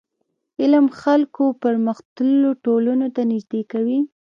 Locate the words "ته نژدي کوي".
3.15-3.99